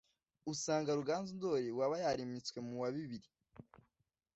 [0.53, 3.29] usanga ruganzu ndori waba yarimitswe mu wa bibiri